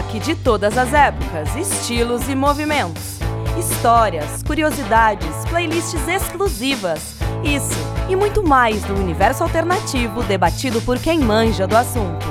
[0.00, 3.18] Rock de todas as épocas, estilos e movimentos.
[3.58, 7.16] Histórias, curiosidades, playlists exclusivas.
[7.44, 7.78] Isso
[8.08, 12.26] e muito mais do universo alternativo debatido por quem manja do assunto.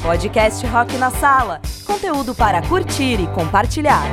[0.00, 4.04] Podcast Rock na Sala conteúdo para curtir e compartilhar.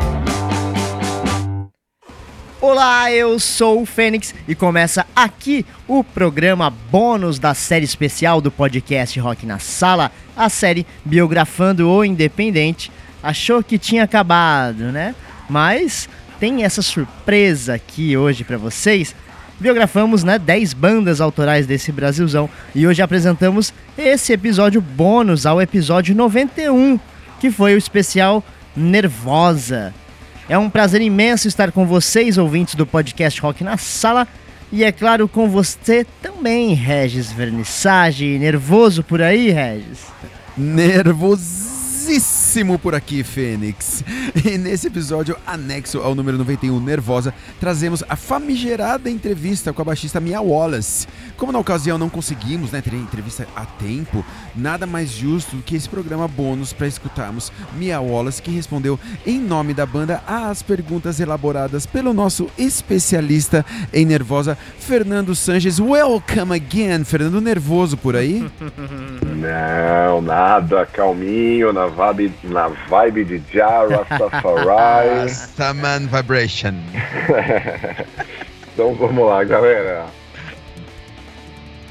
[2.60, 8.50] Olá, eu sou o Fênix e começa aqui o programa bônus da série especial do
[8.50, 12.92] podcast Rock na Sala, a série Biografando o Independente.
[13.22, 15.16] Achou que tinha acabado, né?
[15.50, 19.16] Mas tem essa surpresa aqui hoje para vocês.
[19.60, 26.14] Biografamos, né, 10 bandas autorais desse Brasilzão e hoje apresentamos esse episódio bônus ao episódio
[26.14, 27.00] 91,
[27.40, 28.44] que foi o especial
[28.76, 29.94] Nervosa.
[30.50, 34.28] É um prazer imenso estar com vocês, ouvintes do podcast Rock na Sala.
[34.72, 38.38] E é claro, com você também, Regis Vernissage.
[38.40, 40.00] Nervoso por aí, Regis?
[40.58, 44.02] Nervosíssimo Máximo por aqui, Fênix.
[44.46, 50.22] E nesse episódio anexo ao número 91 Nervosa, trazemos a famigerada entrevista com a baixista
[50.22, 51.06] Mia Wallace.
[51.36, 54.24] Como na ocasião não conseguimos né, ter a entrevista a tempo,
[54.56, 59.38] nada mais justo do que esse programa bônus para escutarmos Mia Wallace, que respondeu em
[59.38, 65.78] nome da banda às perguntas elaboradas pelo nosso especialista em Nervosa, Fernando Sanches.
[65.78, 68.50] Welcome again, Fernando Nervoso por aí?
[69.36, 75.20] Não, nada, calminho, na vibe, na vibe de Jah Rastafari.
[75.26, 76.76] Rastaman Vibration.
[78.74, 80.06] então vamos lá, galera.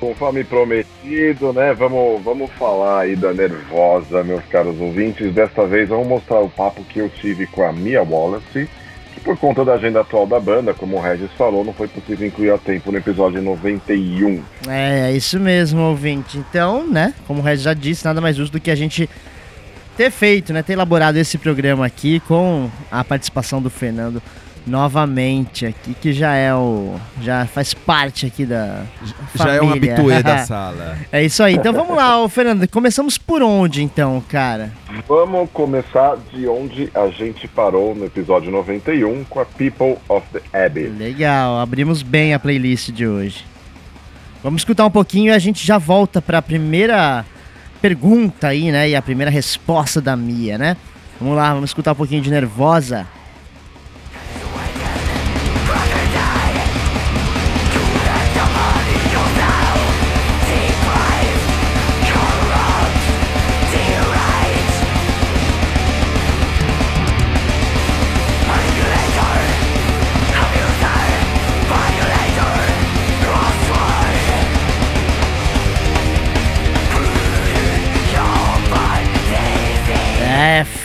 [0.00, 1.72] Conforme prometido, né?
[1.72, 5.32] Vamos, vamos falar aí da Nervosa, meus caros ouvintes.
[5.32, 8.68] Desta vez vamos mostrar o papo que eu tive com a Mia Wallace,
[9.14, 12.26] que por conta da agenda atual da banda, como o Regis falou, não foi possível
[12.26, 14.42] incluir a tempo no episódio 91.
[14.68, 16.36] É, é isso mesmo, ouvinte.
[16.36, 19.08] Então, né, como o Regis já disse, nada mais justo do que a gente
[19.96, 24.22] ter feito, né, ter elaborado esse programa aqui com a participação do Fernando
[24.66, 26.94] novamente aqui, que já é o.
[27.20, 28.84] já faz parte aqui da.
[29.34, 29.94] Já é um família.
[29.94, 30.96] habituê da sala.
[31.12, 31.54] É isso aí.
[31.54, 32.66] Então vamos lá, ô, Fernando.
[32.68, 34.72] Começamos por onde então, cara?
[35.06, 40.40] Vamos começar de onde a gente parou no episódio 91 com a People of the
[40.66, 40.88] Abbey.
[40.88, 43.44] Legal, abrimos bem a playlist de hoje.
[44.42, 47.24] Vamos escutar um pouquinho e a gente já volta para a primeira
[47.84, 48.88] pergunta aí, né?
[48.88, 50.74] E a primeira resposta da Mia, né?
[51.20, 53.06] Vamos lá, vamos escutar um pouquinho de Nervosa.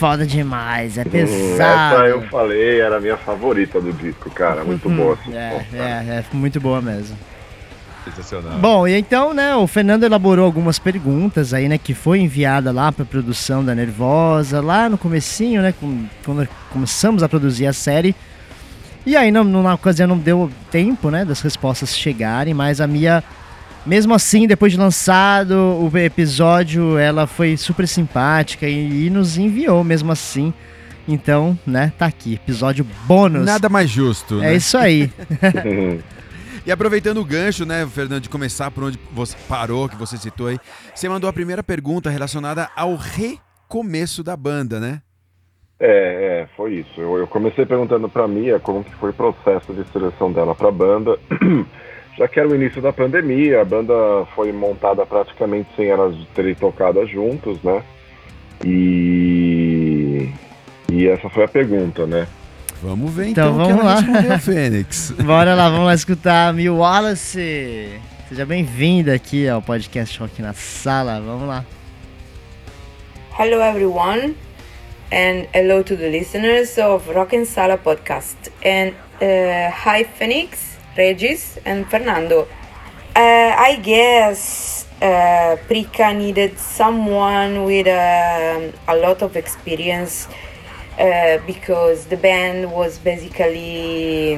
[0.00, 1.94] Foda demais, é Hum, pesado.
[1.94, 4.64] Essa eu falei, era a minha favorita do disco, cara.
[4.64, 5.12] Muito boa.
[5.28, 5.76] essa É, resposta.
[5.76, 7.16] é, é muito boa mesmo.
[8.04, 8.58] Sensacional.
[8.58, 12.90] Bom, e então, né, o Fernando elaborou algumas perguntas aí, né, que foi enviada lá
[12.90, 15.74] para produção da Nervosa, lá no comecinho, né,
[16.24, 18.16] quando começamos a produzir a série.
[19.04, 23.22] E aí, não, na ocasião, não deu tempo, né, das respostas chegarem, mas a Mia,
[23.86, 29.82] mesmo assim, depois de lançado o episódio, ela foi super simpática e, e nos enviou
[29.82, 30.52] mesmo assim.
[31.08, 33.44] Então, né, tá aqui, episódio bônus.
[33.44, 34.54] Nada mais justo, É né?
[34.54, 35.10] isso aí.
[36.66, 40.46] E aproveitando o gancho, né, Fernando, de começar por onde você parou, que você citou
[40.48, 40.58] aí,
[40.94, 45.00] você mandou a primeira pergunta relacionada ao recomeço da banda, né?
[45.80, 47.00] É, é, foi isso.
[47.00, 50.70] Eu, eu comecei perguntando pra Mia como que foi o processo de seleção dela pra
[50.70, 51.18] banda.
[52.20, 53.94] Já que era o início da pandemia, a banda
[54.34, 57.82] foi montada praticamente sem elas terem tocado juntos, né?
[58.62, 60.28] E,
[60.92, 62.28] e essa foi a pergunta, né?
[62.82, 64.00] Vamos ver Então, então, vamos ela lá.
[64.00, 65.10] respondeu, Fênix.
[65.24, 67.88] Bora lá, vamos lá escutar a Mil Wallace.
[68.28, 71.22] Seja bem-vinda aqui ao podcast Rock na Sala.
[71.22, 71.64] Vamos lá.
[73.38, 74.34] Hello, everyone,
[75.10, 78.36] and hello to the listeners of Rock and Sala podcast.
[78.62, 78.92] And
[79.22, 82.46] uh, hi, Phoenix, Regis, and Fernando.
[83.16, 90.28] Uh, I guess uh, Prika needed someone with um a lot of experience
[90.98, 94.36] uh, because the band was basically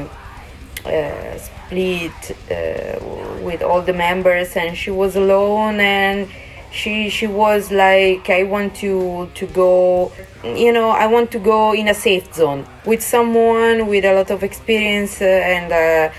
[0.84, 2.20] uh, split
[2.50, 6.28] uh, with all the members and she was alone and
[6.70, 10.10] she she was like i want to to go
[10.42, 14.30] you know i want to go in a safe zone with someone with a lot
[14.30, 16.14] of experience uh, and uh,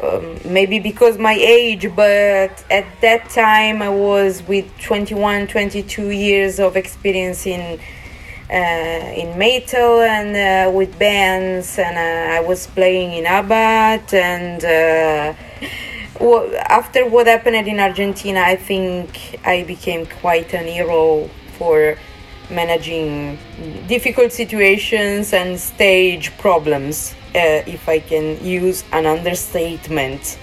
[0.00, 6.60] um, maybe because my age but at that time i was with 21 22 years
[6.60, 7.78] of experience in
[8.52, 14.12] uh, in metal and uh, with bands, and uh, I was playing in Abbat.
[14.12, 15.34] And uh,
[16.18, 21.96] w- after what happened in Argentina, I think I became quite an hero for
[22.50, 23.38] managing
[23.86, 30.38] difficult situations and stage problems, uh, if I can use an understatement.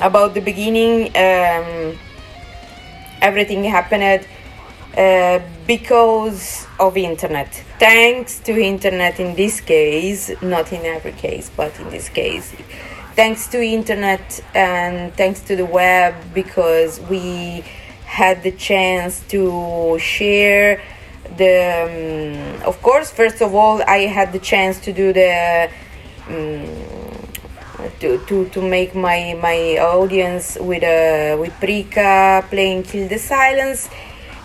[0.00, 1.98] About the beginning, um,
[3.20, 4.26] everything happened
[4.96, 7.52] uh, because of internet.
[7.78, 12.52] Thanks to internet in this case, not in every case, but in this case,
[13.14, 17.64] thanks to internet and thanks to the web because we
[18.04, 20.80] had the chance to share
[21.36, 22.58] the.
[22.60, 25.70] Um, of course, first of all, I had the chance to do the.
[26.28, 26.94] Um,
[28.00, 33.90] to, to, to make my, my audience with uh, with Prika playing Kill the Silence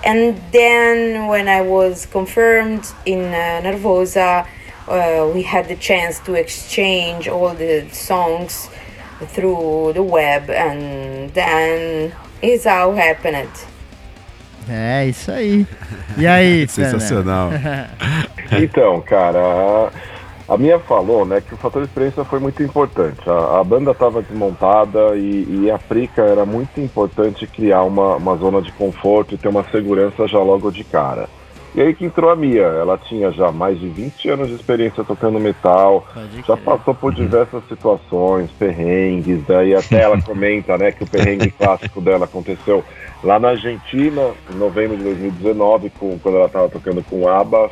[0.03, 4.47] and then when I was confirmed in uh, Nervosa,
[4.88, 8.69] uh, we had the chance to exchange all the songs
[9.27, 13.51] through the web, and then is how happened.
[14.69, 15.66] É, isso aí.
[16.18, 17.50] E aí, Sensacional.
[18.51, 23.21] Então, cara, a, a minha falou, né, que o fator experiência foi muito importante.
[23.27, 28.36] A, a banda estava desmontada e, e a Prica era muito importante criar uma, uma
[28.38, 31.27] zona de conforto e ter uma segurança já logo de cara.
[31.80, 32.66] E aí que entrou a Mia.
[32.66, 36.06] Ela tinha já mais de 20 anos de experiência tocando metal,
[36.46, 42.02] já passou por diversas situações, perrengues, daí até ela comenta, né, que o perrengue clássico
[42.02, 42.84] dela aconteceu
[43.24, 47.72] lá na Argentina, em novembro de 2019, com, quando ela estava tocando com o ABBA,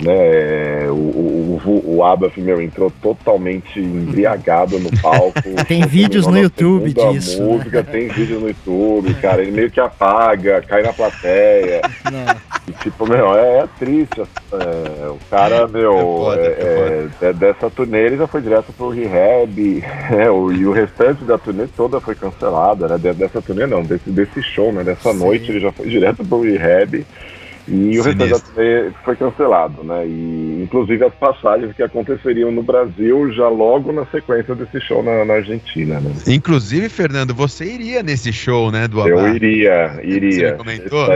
[0.00, 5.42] né, o, o, o, o ABBA, meu, entrou totalmente embriagado no palco.
[5.68, 7.46] Tem vídeos no YouTube disso, né?
[7.46, 12.47] música, tem vídeo no YouTube, cara, ele meio que apaga, cai na plateia, Não.
[12.82, 14.20] Tipo, meu, é, é triste.
[14.20, 18.40] é, o cara, meu, É foda, é- é é- de- dessa turnê ele já foi
[18.40, 22.96] direto pro rehab, é, o- e o restante da turnê toda foi cancelada, né?
[22.98, 24.84] de- Dessa turnê não, desse, desse show, né?
[24.84, 25.18] Dessa Sim.
[25.18, 27.04] noite ele já foi direto pro rehab.
[27.70, 28.54] E o restante da Sinistro.
[28.54, 30.06] turnê foi cancelado, né?
[30.06, 35.24] E inclusive as passagens que aconteceriam no Brasil já logo na sequência desse show na,
[35.24, 36.10] na Argentina, né?
[36.26, 39.28] Inclusive, Fernando, você iria nesse show, né, do Eu Abá?
[39.30, 40.30] iria, iria.
[40.30, 41.06] Você me comentou?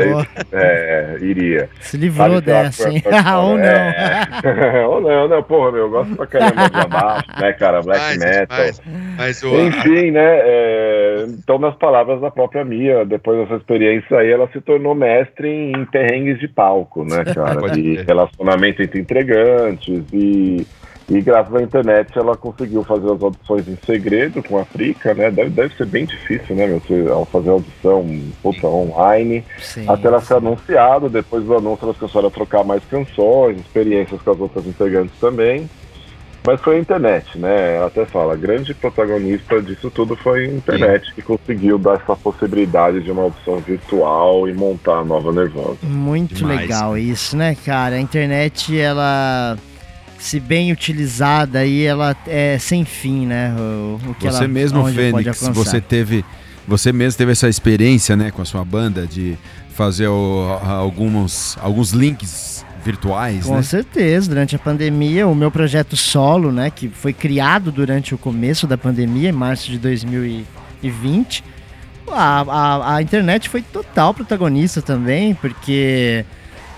[0.52, 1.68] É, iria.
[1.80, 3.00] Se livrou Sabe dessa, hein?
[3.00, 3.64] coisa- Ou não.
[3.64, 4.86] É.
[4.86, 8.18] Ou não, não, porra, meu, eu gosto pra caramba de abaixo, né, cara, black Mas,
[8.18, 8.58] metal.
[8.58, 8.82] mas,
[9.16, 14.30] mas o, Enfim, né, é, então nas palavras da própria Mia, depois dessa experiência aí,
[14.30, 20.66] ela se tornou mestre em perrengues de palco, né, cara, de relacionamento entre entregantes e,
[21.08, 25.30] e graças à internet ela conseguiu fazer as audições em segredo com a Frica, né,
[25.30, 28.04] deve, deve ser bem difícil, né, meu, você, ao fazer a audição
[28.42, 29.84] puta, online, Sim.
[29.88, 34.30] até ela ser anunciada, depois do anúncio elas começaram a trocar mais canções, experiências com
[34.30, 35.68] as outras integrantes também.
[36.44, 37.76] Mas foi a internet, né?
[37.76, 42.16] Ela até fala, a grande protagonista disso tudo foi a internet que conseguiu dar essa
[42.16, 45.78] possibilidade de uma audição virtual e montar a nova Nervosa.
[45.84, 46.60] Muito Demais.
[46.62, 47.94] legal isso, né, cara?
[47.94, 49.56] A internet, ela,
[50.18, 53.54] se bem utilizada, aí ela é sem fim, né?
[53.56, 56.24] O, o que Você ela, mesmo, Fênix, você teve,
[56.66, 59.38] você mesmo teve essa experiência, né, com a sua banda de
[59.74, 63.62] fazer o- alguns, alguns links virtuais, Com né?
[63.62, 68.66] certeza, durante a pandemia, o meu projeto solo, né, que foi criado durante o começo
[68.66, 71.44] da pandemia, em março de 2020,
[72.10, 76.24] a, a, a internet foi total protagonista também, porque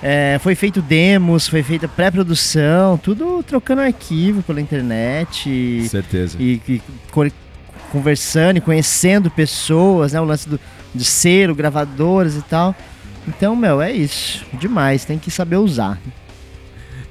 [0.02, 6.37] é, foi feito demos, foi feita pré-produção, tudo trocando arquivo pela internet e, Certeza.
[6.38, 7.26] e- e co-
[7.90, 10.61] conversando e conhecendo pessoas, né, o lance do,
[10.94, 12.75] de selo, gravadores e tal.
[13.26, 14.45] Então, meu, é isso.
[14.54, 15.99] Demais, tem que saber usar.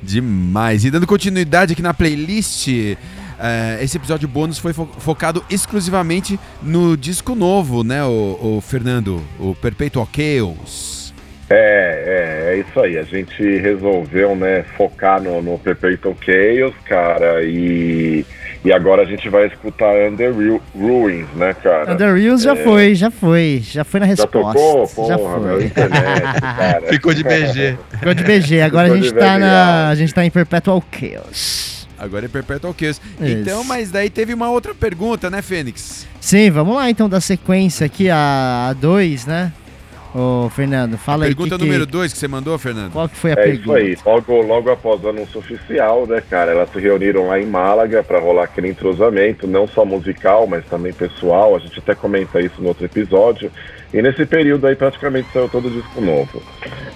[0.02, 0.84] Demais.
[0.86, 6.96] E dando continuidade aqui na playlist, eh, esse episódio bônus foi fo- focado exclusivamente no
[6.98, 9.24] disco novo, né, o, o Fernando?
[9.40, 11.14] O Perpetual Chaos.
[11.50, 12.98] É, é, é isso aí.
[12.98, 18.26] A gente resolveu, né, focar no, no Perpetual Chaos, cara, e,
[18.64, 21.94] e agora a gente vai escutar Under Ru- Ruins, né, cara?
[21.94, 23.62] Under Reels já foi, já foi.
[23.64, 24.54] Já foi na Já resposta.
[24.60, 25.08] tocou?
[25.08, 25.48] já Porra, foi.
[25.48, 26.88] meu, internet, cara.
[26.88, 27.78] Ficou de BG.
[28.00, 28.62] Ficou de BG.
[28.62, 29.90] Agora a gente, tá BG, na, ah.
[29.90, 31.88] a gente tá em Perpetual Chaos.
[31.98, 33.02] Agora é Perpetual Chaos.
[33.22, 33.32] Isso.
[33.38, 36.08] Então, mas daí teve uma outra pergunta, né, Fênix?
[36.20, 39.52] Sim, vamos lá então dar sequência aqui a 2, né?
[40.16, 41.34] Ô, Fernando, fala a aí.
[41.36, 42.92] Pergunta que número que, 2 que você mandou, Fernando?
[42.92, 43.80] Qual que foi a É isso pergunta?
[43.80, 43.98] aí.
[44.06, 46.52] Logo, logo após o anúncio oficial, né, cara?
[46.52, 50.94] Elas se reuniram lá em Málaga para rolar aquele entrosamento, não só musical, mas também
[50.94, 51.56] pessoal.
[51.56, 53.52] A gente até comenta isso no outro episódio.
[53.92, 56.42] E nesse período aí praticamente saiu todo o disco novo.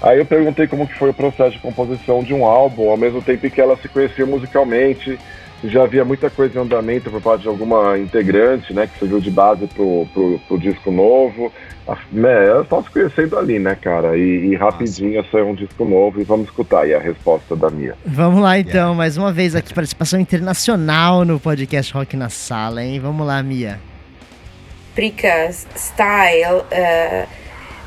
[0.01, 3.21] Aí eu perguntei como que foi o processo de composição de um álbum, ao mesmo
[3.21, 5.17] tempo que elas se conheciam musicalmente.
[5.63, 9.31] Já havia muita coisa em andamento por parte de alguma integrante, né, que serviu de
[9.31, 11.51] base pro, pro, pro disco novo.
[11.87, 14.15] A- né, elas estavam se conhecendo ali, né, cara?
[14.17, 17.95] E, e rapidinho saiu um disco novo e vamos escutar aí a resposta da Mia.
[18.05, 22.99] Vamos lá então, mais uma vez aqui, participação internacional no podcast Rock na Sala, hein?
[22.99, 23.79] Vamos lá, Mia.
[24.95, 27.25] Prika's style, uh,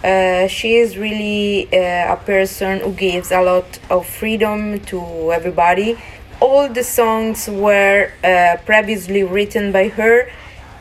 [0.04, 5.96] uh, she is really uh, a person who gives a lot of freedom to everybody.
[6.40, 10.30] All the songs were uh, previously written by her,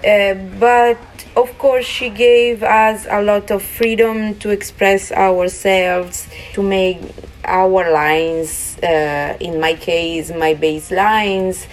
[0.05, 0.97] uh, but
[1.35, 6.99] of course, she gave us a lot of freedom to express ourselves, to make
[7.43, 8.77] our lines.
[8.81, 11.67] Uh, in my case, my bass lines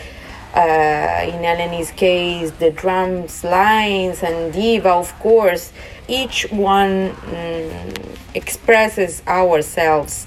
[0.56, 5.70] uh, in Elenie's case, the drums lines and diva, of course,
[6.08, 10.26] each one mm, expresses ourselves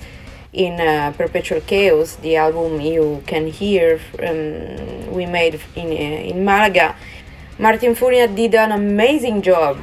[0.53, 6.43] in uh, Perpetual Chaos, the album you can hear um, we made in, uh, in
[6.43, 6.95] Malaga.
[7.57, 9.77] Martin Furia did an amazing job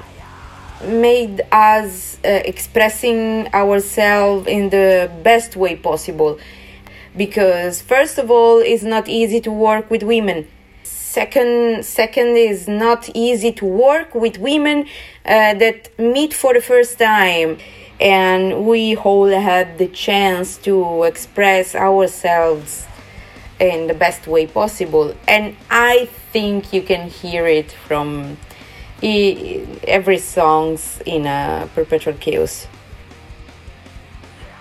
[0.85, 6.39] made us uh, expressing ourselves in the best way possible.
[7.17, 10.49] Because first of all it's not easy to work with women.
[10.83, 14.87] Second second is not easy to work with women
[15.25, 17.57] uh, that meet for the first time
[18.01, 22.87] and we all had the chance to express ourselves
[23.59, 28.37] in the best way possible and i think you can hear it from
[29.03, 32.67] every songs in uh, perpetual chaos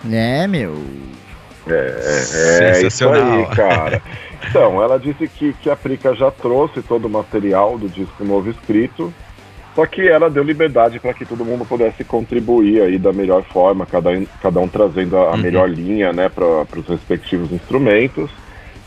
[0.08, 0.76] É, meu.
[1.66, 3.38] É, é, é isso Sensacional.
[3.40, 4.02] aí, cara.
[4.48, 8.48] Então, ela disse que, que a Prica já trouxe todo o material do disco novo
[8.48, 9.12] escrito,
[9.76, 13.86] só que ela deu liberdade para que todo mundo pudesse contribuir aí da melhor forma,
[13.86, 16.44] cada, um- cada um trazendo a, a melhor linha, né, para
[16.80, 18.28] os respectivos instrumentos.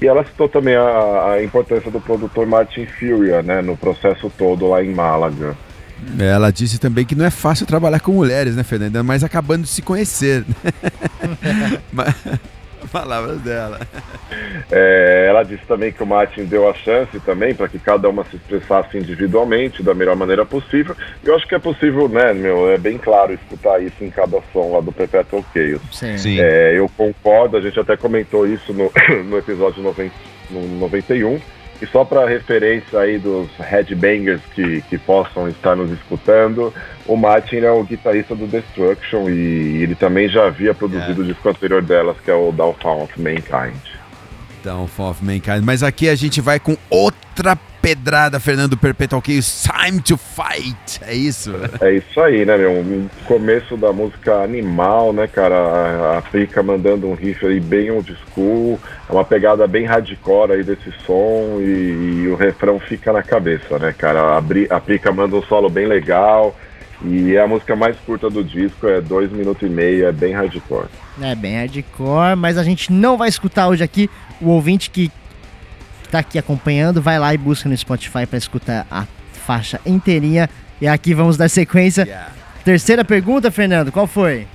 [0.01, 4.67] E ela citou também a, a importância do produtor Martin Furia, né, no processo todo
[4.67, 5.55] lá em Málaga.
[6.17, 9.03] Ela disse também que não é fácil trabalhar com mulheres, né, Fernanda?
[9.03, 10.45] Mas acabando de se conhecer.
[11.91, 12.15] Mas-
[12.91, 13.79] Palavras dela.
[14.71, 18.23] É, ela disse também que o Martin deu a chance também para que cada uma
[18.25, 20.95] se expressasse individualmente da melhor maneira possível.
[21.23, 22.69] Eu acho que é possível, né, meu?
[22.71, 25.81] É bem claro escutar isso em cada som lá do Perpetual Chaos.
[26.21, 26.39] Sim.
[26.39, 28.91] É, eu concordo, a gente até comentou isso no,
[29.25, 30.13] no episódio 90,
[30.49, 31.39] no 91.
[31.81, 36.73] E só para referência aí dos headbangers que, que possam estar nos escutando,
[37.07, 41.47] o Martin é o guitarrista do Destruction e ele também já havia produzido o disco
[41.47, 43.79] anterior delas, que é o Downfall of Mankind.
[44.59, 45.63] Então, Fall of Mankind.
[45.63, 47.57] Mas aqui a gente vai com outra
[47.89, 49.63] pedrada, Fernando Perpetual Chaos.
[49.63, 51.01] Time to fight.
[51.01, 51.51] É isso?
[51.81, 52.71] É isso aí, né, meu?
[52.71, 55.55] Um começo da música animal, né, cara?
[55.55, 58.79] A, a Prica mandando um riff aí bem old school.
[59.09, 63.79] É uma pegada bem hardcore aí desse som e, e o refrão fica na cabeça,
[63.79, 64.37] né, cara?
[64.37, 66.55] A, Bri- a Prica manda um solo bem legal.
[67.03, 70.33] E é a música mais curta do disco, é dois minutos e meio, é bem
[70.33, 70.89] hardcore.
[71.21, 74.09] É bem hardcore, mas a gente não vai escutar hoje aqui.
[74.41, 75.09] O ouvinte que
[76.09, 79.05] tá aqui acompanhando, vai lá e busca no Spotify para escutar a
[79.45, 80.49] faixa inteirinha.
[80.81, 82.03] E aqui vamos dar sequência.
[82.03, 82.31] Yeah.
[82.63, 84.47] Terceira pergunta, Fernando, qual foi?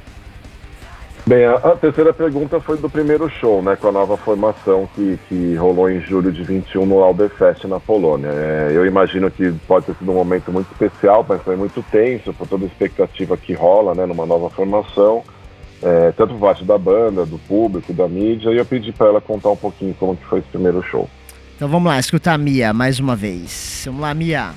[1.26, 5.18] Bem, a, a terceira pergunta foi do primeiro show, né, com a nova formação que,
[5.26, 8.28] que rolou em julho de 21 no Alderfest na Polônia.
[8.28, 12.34] É, eu imagino que pode ter sido um momento muito especial, mas foi muito tenso
[12.34, 15.22] por toda a expectativa que rola, né, numa nova formação,
[15.82, 19.20] é, tanto por parte da banda, do público, da mídia, e eu pedi para ela
[19.20, 21.08] contar um pouquinho como que foi esse primeiro show.
[21.56, 23.82] Então vamos lá, escutar a Mia mais uma vez.
[23.84, 24.54] Vamos lá, Mia.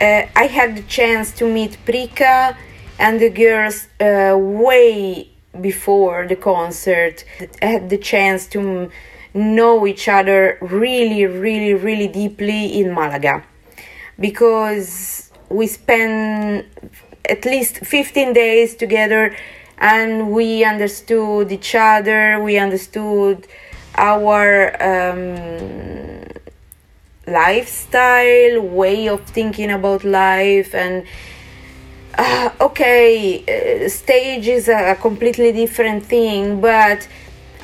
[0.00, 2.56] uh, I had the chance to meet Prika
[2.98, 5.28] and the girls uh, way
[5.60, 7.24] before the concert.
[7.62, 8.90] I had the chance to
[9.34, 13.44] know each other really, really, really deeply in Malaga
[14.18, 16.66] because we spent
[17.28, 19.36] at least 15 days together
[19.78, 23.46] and we understood each other, we understood
[23.98, 24.76] our.
[24.82, 26.24] Um,
[27.26, 31.04] lifestyle way of thinking about life and
[32.16, 37.06] uh, okay uh, stage is a completely different thing but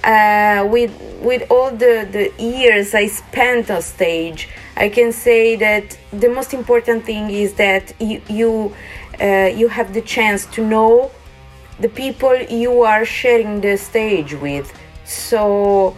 [0.04, 5.96] uh, with with all the, the years I spent on stage I can say that
[6.12, 8.74] the most important thing is that you you,
[9.20, 11.10] uh, you have the chance to know
[11.78, 14.72] the people you are sharing the stage with.
[15.04, 15.96] So,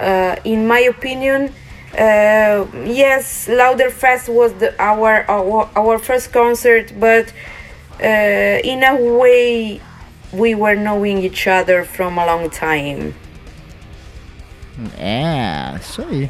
[0.00, 1.52] uh, in my opinion,
[1.98, 7.32] uh, yes, Louder Fest was the, our, our our first concert, but
[8.02, 9.80] uh, in a way,
[10.32, 13.14] we were knowing each other from a long time.
[14.98, 16.28] É, isso aí.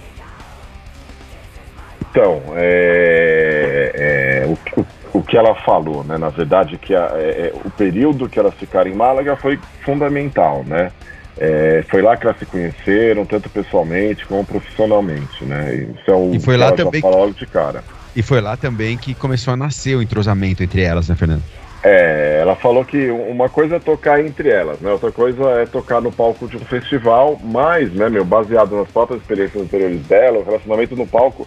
[2.10, 4.86] Então, é, é, o, o,
[5.18, 6.16] o que ela falou, né?
[6.16, 10.64] Na verdade, que a, é, é, o período que elas ficaram em Málaga foi fundamental,
[10.64, 10.92] né?
[11.38, 15.74] É, foi lá que elas se conheceram, tanto pessoalmente como profissionalmente, né?
[15.74, 17.84] Isso é o E foi lá também logo de cara.
[18.14, 21.42] E foi lá também que começou a nascer o entrosamento entre elas, né, Fernando?
[21.82, 24.90] É, ela falou que uma coisa é tocar entre elas, né?
[24.90, 29.20] Outra coisa é tocar no palco de um festival, mas, né, meu, baseado nas próprias
[29.20, 31.46] experiências anteriores dela, o relacionamento no palco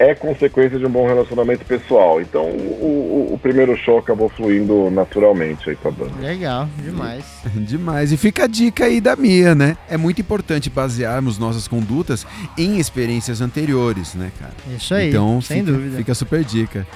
[0.00, 2.20] é consequência de um bom relacionamento pessoal.
[2.22, 6.12] Então, o, o- o primeiro show acabou fluindo naturalmente aí com a banda.
[6.20, 7.24] Legal, demais.
[7.54, 8.10] Demais.
[8.10, 9.76] E fica a dica aí da Mia, né?
[9.90, 12.26] É muito importante basearmos nossas condutas
[12.56, 14.54] em experiências anteriores, né, cara?
[14.74, 15.96] Isso aí, então, sem fica, dúvida.
[15.98, 16.86] Fica super dica.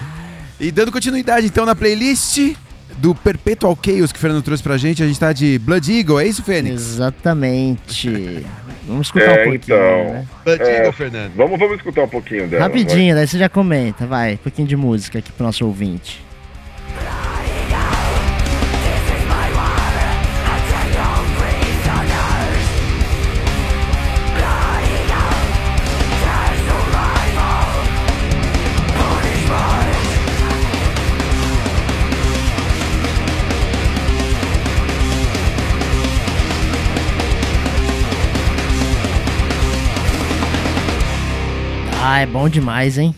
[0.59, 2.55] E dando continuidade, então, na playlist
[2.99, 6.21] do Perpetual Chaos que o Fernando trouxe pra gente, a gente tá de Blood Eagle,
[6.21, 6.81] é isso, Fênix?
[6.81, 8.45] Exatamente.
[8.87, 10.12] Vamos escutar É, um pouquinho, então.
[10.12, 10.26] né?
[10.47, 10.93] É.
[10.93, 11.33] Fernando.
[11.35, 12.69] Vamos, vamos escutar um pouquinho dela.
[12.69, 12.79] vai.
[12.81, 14.35] Rapidinho, daí você já comenta, vai.
[14.35, 16.24] Um pouquinho de música aqui pro nosso ouvinte.
[42.07, 43.15] Ah, é bom demais, hein?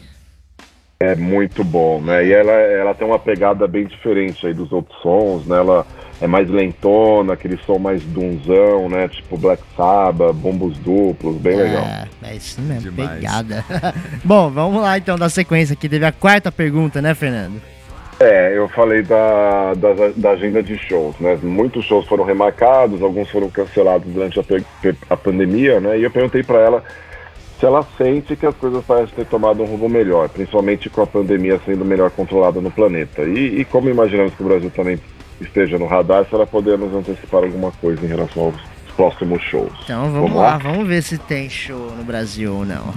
[1.00, 2.24] É muito bom, né?
[2.24, 5.56] E ela, ela tem uma pegada bem diferente aí dos outros sons, né?
[5.58, 5.84] Ela
[6.20, 9.08] é mais lentona, aquele som mais dunzão, né?
[9.08, 11.82] Tipo Black Sabbath, bombos duplos, bem legal.
[11.82, 13.10] É, é isso mesmo, Demais.
[13.10, 13.64] pegada.
[14.22, 15.88] Bom, vamos lá então da sequência aqui.
[15.88, 17.60] Teve a quarta pergunta, né, Fernando?
[18.20, 21.36] É, eu falei da, da, da agenda de shows, né?
[21.42, 24.44] Muitos shows foram remarcados, alguns foram cancelados durante a,
[25.10, 25.98] a pandemia, né?
[25.98, 26.84] E eu perguntei pra ela
[27.58, 31.06] se ela sente que as coisas parecem ter tomado um rumo melhor, principalmente com a
[31.06, 33.22] pandemia sendo melhor controlada no planeta.
[33.22, 34.98] E, e como imaginamos que o Brasil também
[35.40, 38.54] esteja no radar, se ela poder nos antecipar alguma coisa em relação aos
[38.94, 39.72] próximos shows.
[39.84, 40.58] Então vamos, Vamos lá, lá?
[40.58, 42.92] vamos ver se tem show no Brasil ou não.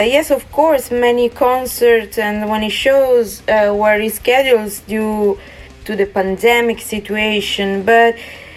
[0.00, 5.36] Uh, yes, of course, many concerts and many shows uh, were rescheduled due
[5.84, 7.82] to the pandemic situation.
[7.82, 8.14] But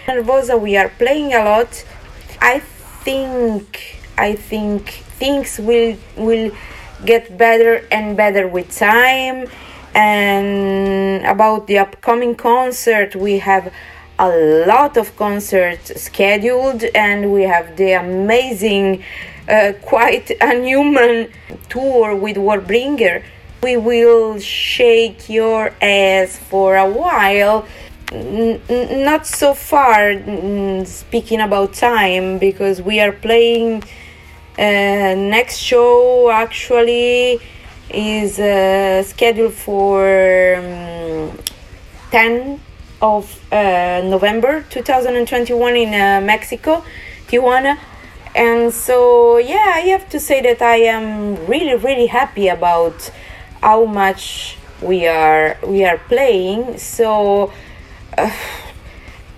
[0.07, 1.83] Nervosa, we are playing a lot.
[2.39, 2.61] I
[3.03, 6.51] think, I think things will will
[7.03, 9.47] get better and better with time.
[9.95, 13.73] And about the upcoming concert, we have
[14.19, 14.29] a
[14.67, 19.03] lot of concerts scheduled, and we have the amazing,
[19.49, 21.29] uh, quite unhuman
[21.69, 23.23] tour with Warbringer.
[23.63, 27.65] We will shake your ass for a while.
[28.11, 28.61] N-
[29.03, 30.13] not so far,
[30.85, 33.83] speaking about time, because we are playing.
[34.57, 37.39] Next show actually
[37.89, 41.37] is uh, scheduled for um,
[42.11, 42.59] 10
[43.01, 46.83] of uh, November 2021 in uh, Mexico,
[47.27, 47.77] Tijuana.
[48.35, 53.11] And so, yeah, I have to say that I am really, really happy about
[53.61, 56.77] how much we are we are playing.
[56.77, 57.51] So,
[58.17, 58.31] uh,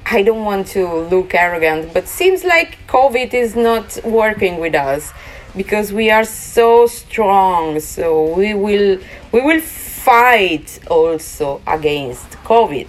[0.06, 5.12] I don't want to look arrogant, but seems like COVID is not working with us
[5.56, 7.80] because we are so strong.
[7.80, 9.00] So we will
[9.32, 12.88] we will fight also against COVID.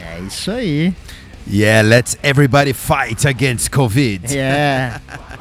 [0.00, 0.94] é isso aí.
[1.46, 4.34] Yeah, let's everybody fight against COVID.
[4.36, 5.00] É.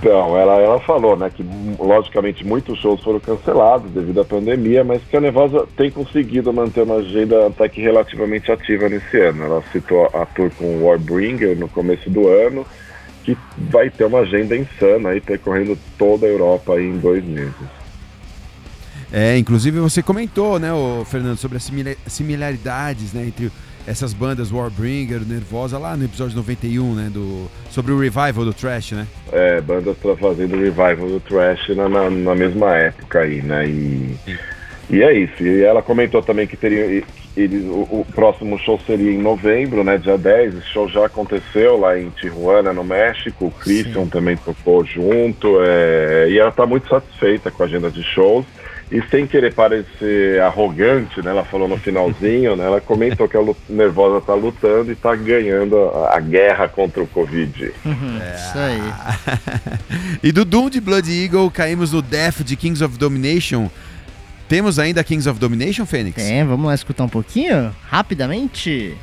[0.00, 1.44] Então, ela, ela falou, né, que
[1.78, 6.84] logicamente muitos shows foram cancelados devido à pandemia, mas que a Nervosa tem conseguido manter
[6.84, 9.44] uma agenda até que relativamente ativa nesse ano.
[9.44, 12.66] Ela citou a tour com o Warbringer no começo do ano,
[13.24, 17.52] que vai ter uma agenda insana aí percorrendo toda a Europa em dois meses.
[19.12, 23.52] É, inclusive você comentou, né, ô, Fernando, sobre as simila- similaridades, né, entre
[23.90, 28.92] essas bandas Warbringer, Nervosa, lá no episódio 91, né, do, sobre o revival do Trash,
[28.92, 29.06] né?
[29.32, 33.66] É, bandas fazendo revival do Trash na, na, na mesma época aí, né?
[33.66, 34.16] E,
[34.90, 35.42] e é isso.
[35.42, 36.86] E ela comentou também que teria.
[36.86, 37.04] e-
[37.36, 39.96] Eles, o, o próximo show seria em novembro, né?
[39.98, 40.54] Dia 10.
[40.58, 43.46] Esse show já aconteceu lá em Tijuana, no México.
[43.46, 45.58] O Christian também tocou junto.
[45.62, 48.44] é, e ela tá muito satisfeita com a agenda de shows.
[48.90, 53.40] E sem querer parecer arrogante, né, ela falou no finalzinho, né, ela comentou que a
[53.68, 57.72] Nervosa tá lutando e tá ganhando a, a guerra contra o Covid.
[57.86, 58.34] É.
[58.34, 60.18] Isso aí.
[60.24, 63.68] e do Doom de Blood Eagle, caímos no Death de Kings of Domination.
[64.48, 66.16] Temos ainda Kings of Domination, Fênix?
[66.16, 67.72] Tem, vamos lá escutar um pouquinho?
[67.88, 68.96] Rapidamente?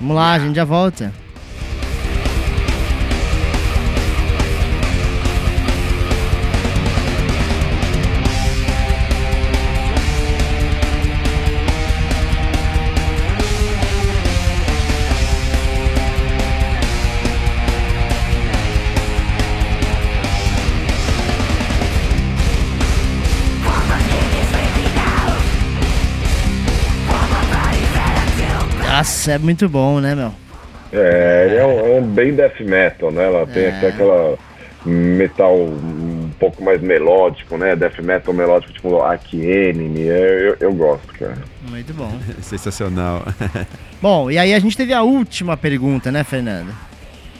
[0.00, 1.12] Vamos lá, a gente já volta.
[28.96, 30.32] Nossa, é muito bom, né, meu?
[30.90, 33.26] É, ele é um, é um bem death metal, né?
[33.26, 33.68] Ela tem É.
[33.68, 34.38] até aquela
[34.86, 37.76] metal um pouco mais melódico, né?
[37.76, 40.08] Death metal melódico, tipo Ark Enemy.
[40.08, 41.36] É, eu, eu gosto, cara.
[41.68, 42.10] Muito bom.
[42.40, 43.22] Sensacional.
[44.00, 46.72] Bom, e aí a gente teve a última pergunta, né, Fernando?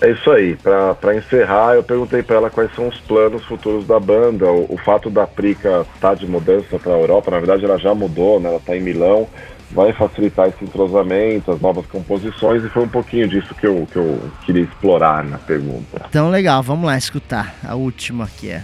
[0.03, 0.57] É isso aí.
[0.57, 4.45] Pra, pra encerrar, eu perguntei pra ela quais são os planos futuros da banda.
[4.47, 8.39] O, o fato da Prica estar de mudança pra Europa, na verdade ela já mudou,
[8.41, 8.51] né?
[8.51, 9.27] Ela tá em Milão.
[9.71, 13.97] Vai facilitar esse entrosamento, as novas composições, e foi um pouquinho disso que eu, que
[13.97, 16.07] eu queria explorar na pergunta.
[16.09, 18.63] Então, legal, vamos lá escutar a última aqui é.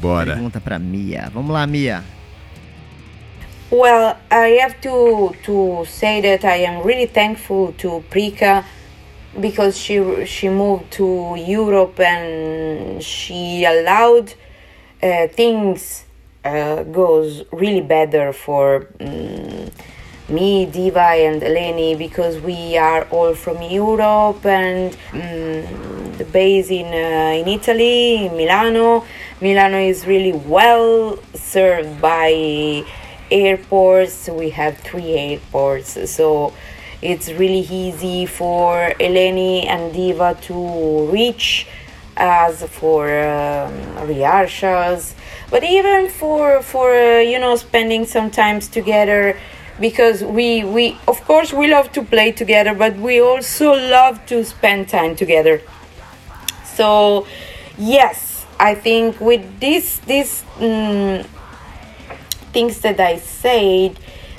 [0.00, 0.34] Bora.
[0.34, 1.30] Pergunta pra Mia.
[1.32, 2.02] Vamos lá, Mia.
[3.70, 8.64] Well, I have to to say that I am really thankful to Prika
[9.40, 14.34] because she she moved to Europe and she allowed
[15.02, 16.04] uh, things
[16.44, 19.70] uh, goes really better for mm
[20.32, 26.86] me, Diva, and Eleni because we are all from Europe and mm the base in
[26.86, 29.04] uh, in Italy, in Milano.
[29.40, 32.84] Milano is really well served by
[33.30, 34.28] airports.
[34.28, 36.52] We have three airports, so
[37.00, 41.66] it's really easy for Eleni and Diva to reach
[42.16, 45.14] as for um, rehearsals,
[45.50, 49.36] but even for for uh, you know spending some times together
[49.80, 54.44] because we we of course we love to play together, but we also love to
[54.44, 55.60] spend time together.
[56.64, 57.26] So
[57.78, 61.26] yes, I think with this this mm,
[62.52, 63.98] things that I said,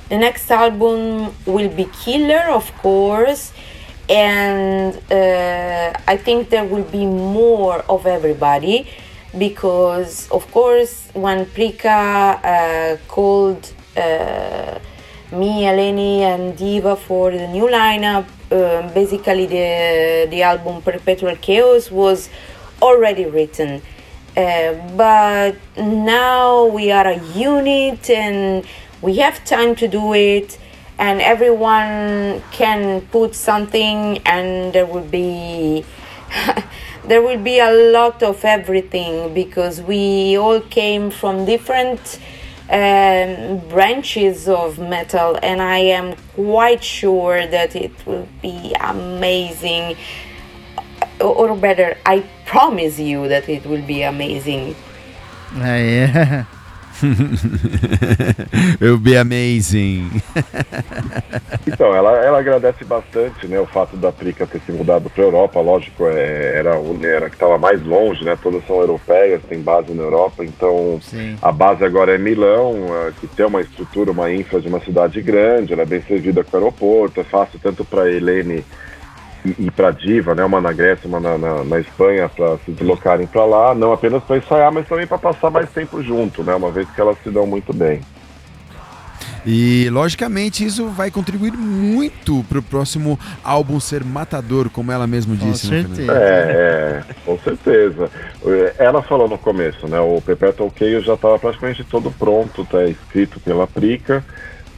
[0.10, 3.52] the next album will be killer, of course,
[4.10, 8.88] and uh, I think there will be more of everybody
[9.38, 14.80] because, of course, when Prika uh, called uh,
[15.34, 21.92] me, Eleni, and Diva for the new lineup, uh, basically the the album Perpetual Chaos
[21.92, 22.30] was
[22.82, 23.82] already written.
[24.36, 28.66] Uh, but now we are a unit and
[29.02, 30.58] we have time to do it
[30.98, 35.86] and everyone can put something and there will be
[37.06, 42.20] there will be a lot of everything because we all came from different
[42.70, 49.96] um, branches of metal and i am quite sure that it will be amazing
[51.20, 54.76] or better i promise you that it will be amazing
[55.56, 56.06] Aí.
[56.06, 56.46] It
[58.82, 60.10] will be amazing.
[61.66, 65.62] Então, ela, ela agradece bastante, né, o fato da Prica ter se mudado para Europa,
[65.62, 70.04] lógico, é, era, era que estava mais longe, né, todas são europeias, tem base na
[70.04, 71.38] Europa, então Sim.
[71.42, 75.22] a base agora é Milão, é, que tem uma estrutura, uma infra de uma cidade
[75.22, 78.64] grande, ela é bem servida com o aeroporto, é fácil tanto para Helene
[79.46, 82.72] e, e para Diva, né, uma na Grécia, uma na, na, na Espanha, para se
[82.72, 86.54] deslocarem para lá, não apenas para ensaiar, mas também para passar mais tempo junto, né,
[86.56, 88.02] uma vez que elas se dão muito bem.
[89.46, 95.52] E, logicamente, isso vai contribuir muito pro próximo álbum ser matador, como ela mesma Com
[95.52, 95.70] disse.
[95.70, 96.12] né, certeza.
[96.14, 98.10] É, é, com certeza.
[98.78, 100.00] Ela falou no começo, né?
[100.00, 104.24] O Perpetual Chaos já estava praticamente todo pronto, tá escrito pela Prica.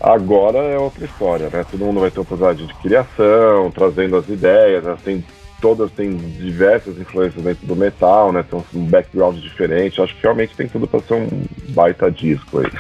[0.06, 1.66] Agora é outra história, né?
[1.70, 4.96] Todo mundo vai ter oportunidade de criação, trazendo as ideias, né?
[5.04, 5.26] Tem,
[5.60, 8.46] todas têm diversas influências dentro do metal, né?
[8.48, 10.00] Tem um background diferente.
[10.00, 11.28] Acho que realmente tem tudo para ser um
[11.70, 12.72] baita disco aí.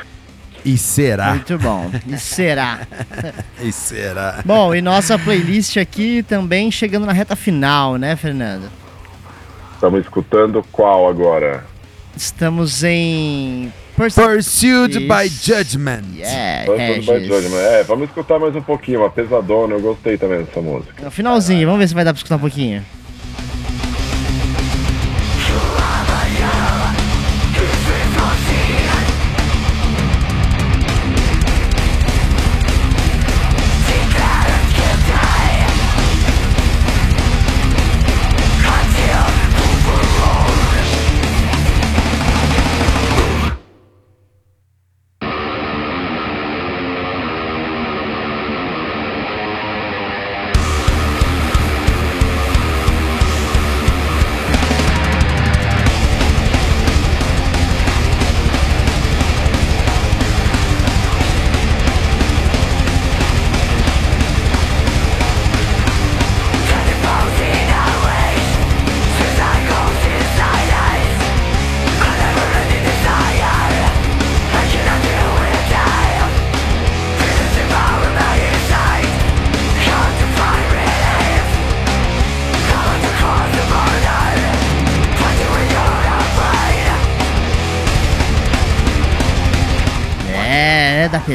[0.63, 1.31] E será?
[1.31, 1.89] Muito bom.
[2.05, 2.81] E será?
[3.59, 4.43] E será?
[4.45, 8.69] Bom, e nossa playlist aqui também chegando na reta final, né, Fernando?
[9.73, 11.65] Estamos escutando qual agora?
[12.15, 13.73] Estamos em.
[13.95, 15.29] Pursued by.
[15.29, 16.03] Judgment.
[16.15, 17.25] Yeah, Pursued by.
[17.27, 17.61] Judgment.
[17.61, 19.73] É, vamos escutar mais um pouquinho, uma pesadona.
[19.75, 21.03] Eu gostei também dessa música.
[21.03, 22.83] No finalzinho, vamos ver se vai dar pra escutar um pouquinho.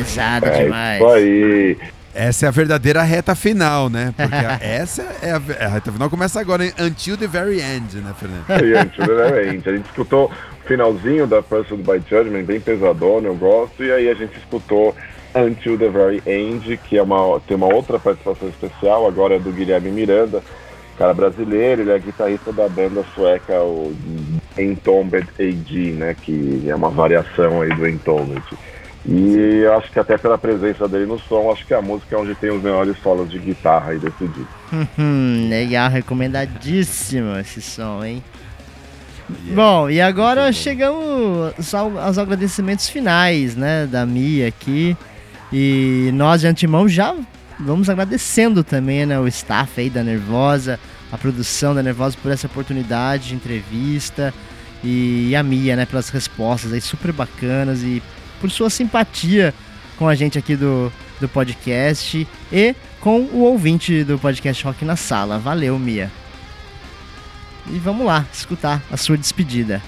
[0.01, 1.01] É da pesada É demais.
[1.01, 1.79] isso aí.
[2.13, 4.13] Essa é a verdadeira reta final, né?
[4.17, 6.73] Porque a- essa é a, a reta final começa agora, hein?
[6.81, 8.65] Until the very end, né, Fernando?
[8.67, 13.35] E antes, né, A gente escutou o finalzinho da Pursued by Judgment, bem pesadona, eu
[13.37, 14.95] gosto, e aí a gente escutou
[15.35, 19.53] Until the Very End, que é uma, tem uma outra participação especial, agora é do
[19.53, 20.43] Guilherme Miranda,
[20.99, 23.95] cara brasileiro, ele é guitarrista da banda sueca, o
[24.59, 28.43] Entombed AG, né, que é uma variação aí do Entombed.
[29.09, 32.19] E eu acho que até pela presença dele no som, acho que a música é
[32.19, 34.89] onde tem os melhores solos de guitarra aí desse disco.
[34.99, 38.23] Hum, legal, recomendadíssimo esse som, hein?
[39.55, 44.97] Bom, e agora chegamos ao- aos agradecimentos finais, né, da Mia aqui.
[45.53, 47.15] E nós de antemão já
[47.59, 50.79] vamos agradecendo também, né, o staff aí da Nervosa,
[51.13, 54.33] a produção da Nervosa por essa oportunidade de entrevista
[54.83, 58.03] e a Mia, né, pelas respostas aí super bacanas e
[58.41, 59.55] por sua simpatia
[59.97, 64.97] com a gente aqui do, do podcast e com o ouvinte do podcast Rock na
[64.97, 65.39] Sala.
[65.39, 66.11] Valeu, Mia.
[67.67, 69.83] E vamos lá, escutar a sua despedida.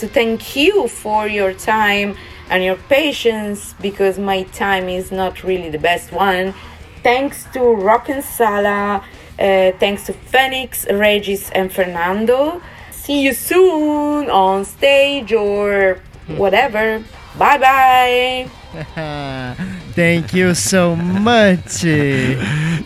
[0.00, 2.16] to thank you for your time
[2.48, 6.54] and your patience because my time is not really the best one.
[7.02, 9.04] Thanks to Rock and Sala,
[9.38, 12.62] uh, thanks to Phoenix, Regis, and Fernando.
[12.90, 16.00] See you soon on stage or
[16.36, 17.04] whatever.
[17.40, 18.46] Bye bye.
[19.96, 21.84] Thank you so much.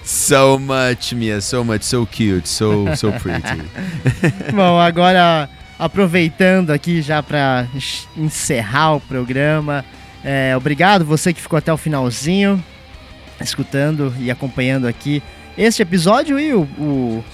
[0.04, 3.62] So much, Mia, so much, so cute, so, so pretty.
[4.54, 7.66] Bom, agora aproveitando aqui já para
[8.16, 9.84] encerrar o programa,
[10.24, 12.62] é, obrigado você que ficou até o finalzinho,
[13.40, 15.20] escutando e acompanhando aqui
[15.58, 17.24] este episódio e o, o-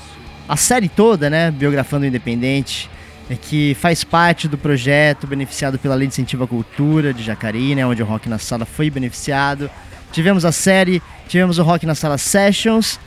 [0.49, 2.89] a série toda, né, biografando o Independente,
[3.31, 7.77] é, que faz parte do projeto beneficiado pela Lei de Incentivo à Cultura de Jacareí,
[7.77, 9.71] né, onde o Rock na Sala foi beneficiado.
[10.11, 12.99] Tivemos a série, tivemos o Rock na Sala Sessions,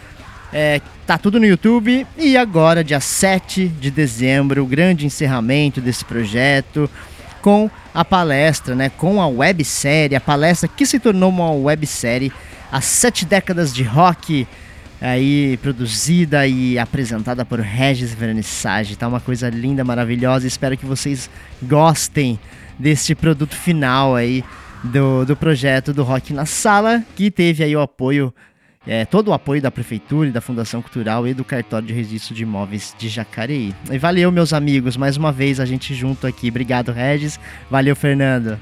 [0.53, 2.07] é, tá tudo no YouTube.
[2.17, 6.89] E agora, dia 7 de dezembro, o grande encerramento desse projeto
[7.41, 8.89] com a palestra, né?
[8.89, 12.31] Com a websérie, a palestra que se tornou uma websérie,
[12.71, 14.47] As Sete Décadas de Rock,
[15.03, 18.95] aí produzida e apresentada por Regis Vernissage.
[18.95, 20.47] Tá uma coisa linda, maravilhosa.
[20.47, 21.29] Espero que vocês
[21.61, 22.39] gostem
[22.79, 24.43] deste produto final aí
[24.81, 28.33] do, do projeto do Rock na Sala, que teve aí o apoio
[28.87, 32.33] é, todo o apoio da Prefeitura e da Fundação Cultural e do Cartório de Registro
[32.33, 33.73] de Imóveis de Jacareí.
[33.91, 36.49] E valeu, meus amigos, mais uma vez a gente junto aqui.
[36.49, 37.39] Obrigado, Regis.
[37.69, 38.57] Valeu, Fernando.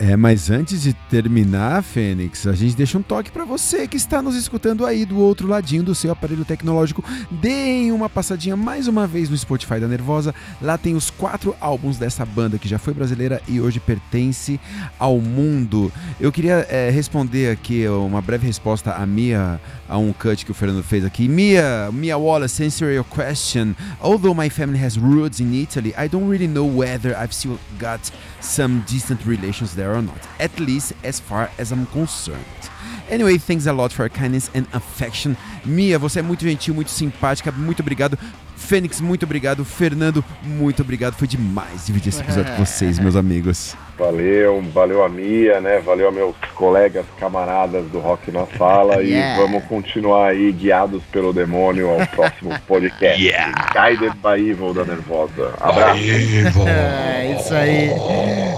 [0.00, 4.22] É, mas antes de terminar, Fênix, a gente deixa um toque pra você que está
[4.22, 7.02] nos escutando aí do outro ladinho do seu aparelho tecnológico.
[7.28, 10.32] Deem uma passadinha mais uma vez no Spotify da Nervosa.
[10.62, 14.60] Lá tem os quatro álbuns dessa banda que já foi brasileira e hoje pertence
[15.00, 15.92] ao mundo.
[16.20, 20.54] Eu queria é, responder aqui uma breve resposta a Mia, a um cut que o
[20.54, 21.26] Fernando fez aqui.
[21.26, 23.74] Mia, Mia Wallace, answer your question.
[24.00, 28.12] Although my family has roots in Italy, I don't really know whether I've still got
[28.40, 32.44] some distant relations there or not, at least as far as I'm concerned.
[33.10, 35.36] Anyway, thanks a lot for your kindness and affection.
[35.64, 38.18] Mia, você é muito gentil, muito simpática, muito obrigado.
[38.68, 39.64] Fênix, muito obrigado.
[39.64, 41.14] Fernando, muito obrigado.
[41.14, 43.74] Foi demais dividir esse episódio com vocês, meus amigos.
[43.98, 45.80] Valeu, valeu a Mia, né?
[45.80, 49.34] Valeu a meus colegas, camaradas do Rock na Sala Yeah.
[49.34, 53.22] e vamos continuar aí guiados pelo demônio ao próximo podcast.
[53.22, 55.54] Guided by Evil da Nervosa.
[55.60, 55.98] Abraço.
[56.68, 57.90] É isso aí.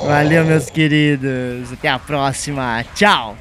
[0.06, 1.72] Valeu, meus queridos.
[1.72, 2.84] Até a próxima.
[2.94, 3.36] Tchau.